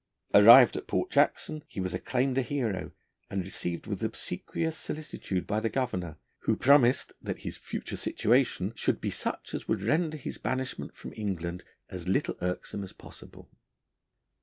Arrived 0.33 0.75
at 0.75 0.87
Port 0.87 1.11
Jackson, 1.11 1.63
he 1.67 1.79
was 1.79 1.93
acclaimed 1.93 2.35
a 2.35 2.41
hero, 2.41 2.91
and 3.29 3.43
received 3.43 3.85
with 3.85 4.01
obsequious 4.01 4.75
solicitude 4.75 5.45
by 5.45 5.59
the 5.59 5.69
Governor, 5.69 6.17
who 6.39 6.55
promised 6.55 7.13
that 7.21 7.41
his 7.41 7.59
'future 7.59 7.97
situation 7.97 8.73
should 8.75 8.99
be 8.99 9.11
such 9.11 9.53
as 9.53 9.67
would 9.67 9.83
render 9.83 10.17
his 10.17 10.39
banishment 10.39 10.95
from 10.95 11.13
England 11.15 11.63
as 11.89 12.07
little 12.07 12.35
irksome 12.41 12.83
as 12.83 12.93
possible.' 12.93 13.47